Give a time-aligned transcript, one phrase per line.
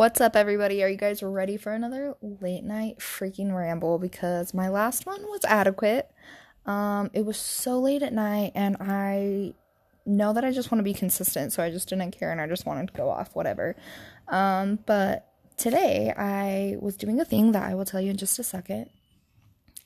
[0.00, 0.82] What's up, everybody?
[0.82, 3.98] Are you guys ready for another late night freaking ramble?
[3.98, 6.10] Because my last one was adequate.
[6.64, 9.52] Um, it was so late at night, and I
[10.06, 12.46] know that I just want to be consistent, so I just didn't care and I
[12.46, 13.76] just wanted to go off, whatever.
[14.28, 15.28] Um, but
[15.58, 18.88] today I was doing a thing that I will tell you in just a second.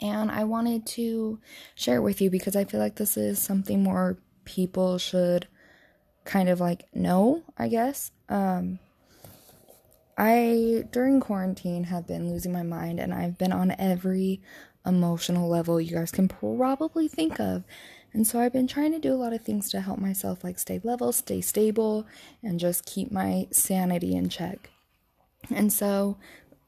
[0.00, 1.38] And I wanted to
[1.76, 5.46] share it with you because I feel like this is something more people should
[6.24, 8.10] kind of like know, I guess.
[8.28, 8.80] Um,
[10.22, 14.42] I, during quarantine, have been losing my mind and I've been on every
[14.84, 17.64] emotional level you guys can probably think of.
[18.12, 20.58] And so I've been trying to do a lot of things to help myself, like
[20.58, 22.06] stay level, stay stable,
[22.42, 24.68] and just keep my sanity in check.
[25.48, 26.18] And so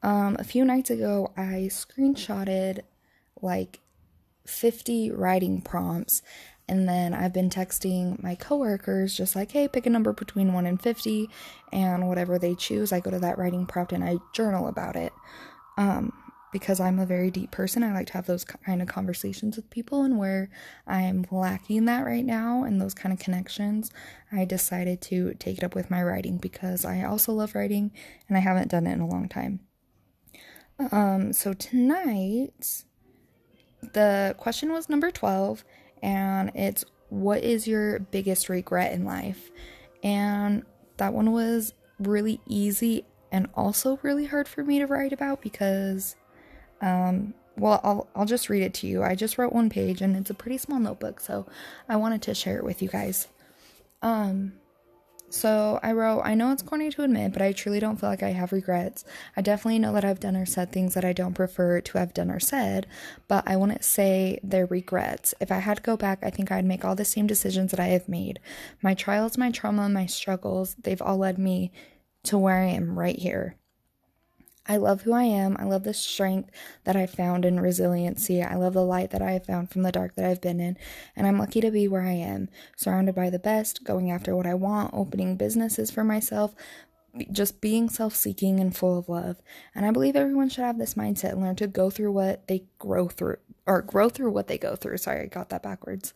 [0.01, 2.79] um, a few nights ago, I screenshotted
[3.39, 3.81] like
[4.47, 6.23] 50 writing prompts.
[6.67, 10.65] And then I've been texting my coworkers, just like, hey, pick a number between 1
[10.65, 11.29] and 50,
[11.71, 15.11] and whatever they choose, I go to that writing prompt and I journal about it.
[15.77, 16.13] Um,
[16.53, 19.69] because I'm a very deep person, I like to have those kind of conversations with
[19.71, 20.49] people, and where
[20.87, 23.91] I'm lacking that right now and those kind of connections,
[24.31, 27.91] I decided to take it up with my writing because I also love writing
[28.29, 29.61] and I haven't done it in a long time.
[30.91, 32.83] Um, so tonight,
[33.93, 35.65] the question was number 12,
[36.03, 39.49] and it's what is your biggest regret in life?
[40.03, 40.63] And
[40.97, 46.15] that one was really easy and also really hard for me to write about because
[46.81, 49.03] um, well, I'll I'll just read it to you.
[49.03, 51.45] I just wrote one page and it's a pretty small notebook, so
[51.87, 53.27] I wanted to share it with you guys.
[54.01, 54.53] Um
[55.33, 58.21] so I wrote, I know it's corny to admit, but I truly don't feel like
[58.21, 59.03] I have regrets.
[59.35, 62.13] I definitely know that I've done or said things that I don't prefer to have
[62.13, 62.85] done or said,
[63.27, 65.33] but I wouldn't say they're regrets.
[65.39, 67.79] If I had to go back, I think I'd make all the same decisions that
[67.79, 68.39] I have made.
[68.83, 71.71] My trials, my trauma, my struggles, they've all led me
[72.25, 73.55] to where I am right here.
[74.65, 75.57] I love who I am.
[75.59, 76.49] I love the strength
[76.85, 78.41] that I found in resiliency.
[78.41, 80.77] I love the light that I have found from the dark that I've been in.
[81.15, 84.47] And I'm lucky to be where I am, surrounded by the best, going after what
[84.47, 86.55] I want, opening businesses for myself,
[87.31, 89.41] just being self seeking and full of love.
[89.75, 92.63] And I believe everyone should have this mindset and learn to go through what they
[92.79, 94.97] grow through, or grow through what they go through.
[94.97, 96.13] Sorry, I got that backwards.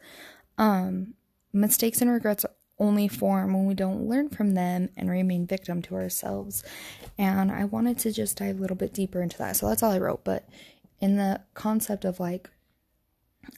[0.57, 1.15] Um,
[1.53, 2.45] mistakes and regrets
[2.79, 6.63] only form when we don't learn from them and remain victim to ourselves.
[7.17, 9.55] And I wanted to just dive a little bit deeper into that.
[9.55, 10.23] So that's all I wrote.
[10.23, 10.47] But
[10.99, 12.49] in the concept of like,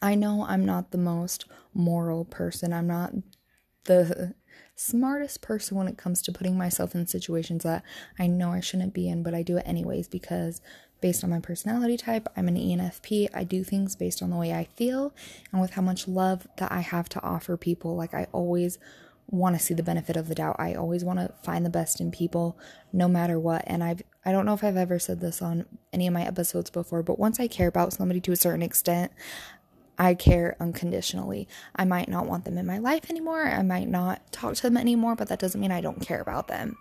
[0.01, 3.13] I know I'm not the most moral person, I'm not
[3.85, 4.35] the
[4.75, 7.83] smartest person when it comes to putting myself in situations that
[8.17, 10.61] I know I shouldn't be in, but I do it anyways because
[11.01, 13.29] based on my personality type, I'm an ENFP.
[13.33, 15.13] I do things based on the way I feel
[15.51, 17.95] and with how much love that I have to offer people.
[17.95, 18.77] Like I always
[19.31, 20.55] want to see the benefit of the doubt.
[20.59, 22.57] I always want to find the best in people
[22.91, 23.63] no matter what.
[23.67, 26.69] And I've I don't know if I've ever said this on any of my episodes
[26.69, 29.11] before, but once I care about somebody to a certain extent,
[29.97, 31.47] I care unconditionally.
[31.75, 33.47] I might not want them in my life anymore.
[33.47, 36.47] I might not talk to them anymore, but that doesn't mean I don't care about
[36.47, 36.77] them.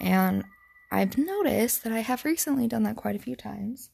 [0.00, 0.44] And
[0.90, 3.90] I've noticed that I have recently done that quite a few times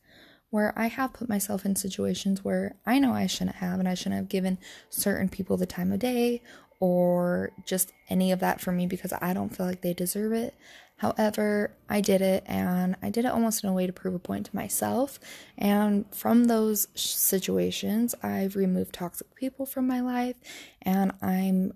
[0.50, 3.94] where I have put myself in situations where I know I shouldn't have and I
[3.94, 4.58] shouldn't have given
[4.88, 6.42] certain people the time of day
[6.80, 10.54] or just any of that for me because I don't feel like they deserve it.
[10.96, 14.18] However, I did it and I did it almost in a way to prove a
[14.18, 15.18] point to myself.
[15.58, 20.36] And from those situations, I've removed toxic people from my life
[20.82, 21.74] and I'm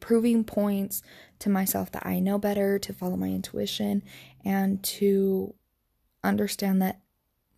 [0.00, 1.02] proving points
[1.40, 4.02] to myself that I know better, to follow my intuition,
[4.44, 5.54] and to
[6.24, 7.00] understand that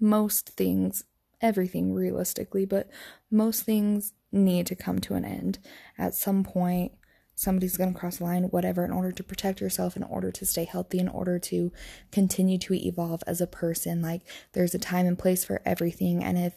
[0.00, 1.04] most things,
[1.40, 2.88] everything realistically, but
[3.30, 5.58] most things need to come to an end.
[5.96, 6.92] At some point,
[7.34, 10.44] somebody's going to cross the line, whatever, in order to protect yourself, in order to
[10.44, 11.72] stay healthy, in order to
[12.10, 14.02] continue to evolve as a person.
[14.02, 14.22] Like,
[14.52, 16.22] there's a time and place for everything.
[16.22, 16.54] And if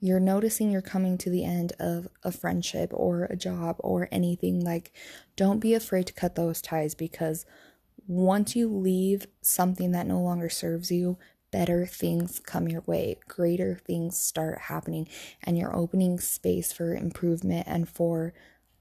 [0.00, 4.64] you're noticing you're coming to the end of a friendship or a job or anything,
[4.64, 4.92] like,
[5.36, 7.46] don't be afraid to cut those ties because
[8.06, 11.16] once you leave something that no longer serves you,
[11.54, 15.06] better things come your way, greater things start happening,
[15.44, 18.34] and you're opening space for improvement and for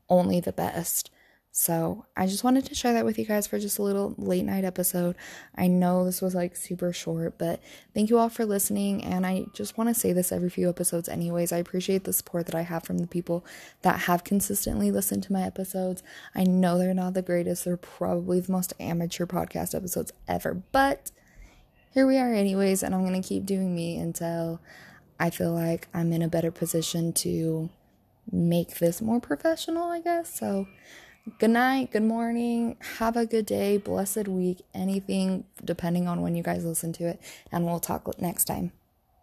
[0.10, 1.12] only the best.
[1.52, 4.44] So, I just wanted to share that with you guys for just a little late
[4.44, 5.16] night episode.
[5.56, 7.62] I know this was like super short, but
[7.94, 9.04] thank you all for listening.
[9.04, 11.52] And I just want to say this every few episodes, anyways.
[11.52, 13.46] I appreciate the support that I have from the people
[13.84, 16.02] that have consistently listened to my episodes.
[16.34, 21.12] I know they're not the greatest, they're probably the most amateur podcast episodes ever, but
[21.94, 24.60] here we are, anyways, and I'm gonna keep doing me until
[25.20, 27.70] I feel like I'm in a better position to
[28.32, 30.34] make this more professional, I guess.
[30.34, 30.68] So,
[31.38, 36.42] good night, good morning, have a good day, blessed week, anything depending on when you
[36.42, 37.22] guys listen to it.
[37.52, 38.72] And we'll talk next time.